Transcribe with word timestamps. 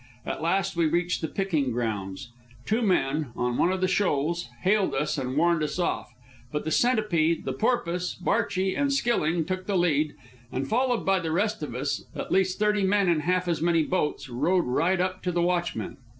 At 0.25 0.41
last 0.41 0.75
we 0.75 0.87
reached 0.87 1.21
the 1.21 1.27
picking 1.27 1.69
grounds. 1.69 2.31
Two 2.65 2.81
men, 2.81 3.27
on 3.35 3.59
one 3.59 3.71
of 3.71 3.81
the 3.81 3.87
shoals, 3.87 4.49
hailed 4.61 4.95
us 4.95 5.15
and 5.15 5.37
warned 5.37 5.61
us 5.61 5.77
off. 5.77 6.11
But 6.51 6.65
the 6.65 6.71
Centipede, 6.71 7.45
the 7.45 7.53
Porpoise, 7.53 8.15
Barchi, 8.15 8.75
and 8.75 8.91
Skilling 8.91 9.45
took 9.45 9.67
the 9.67 9.77
lead, 9.77 10.15
and 10.51 10.67
followed 10.67 11.05
by 11.05 11.19
the 11.19 11.31
rest 11.31 11.61
of 11.61 11.75
us, 11.75 12.03
at 12.15 12.31
least 12.31 12.57
thirty 12.57 12.81
men 12.81 13.09
in 13.09 13.19
half 13.19 13.47
as 13.47 13.61
many 13.61 13.83
boats, 13.83 14.27
rowed 14.27 14.65
right 14.65 14.99
up 14.99 15.21
to 15.21 15.31
the 15.31 15.43
watchmen. 15.43 15.97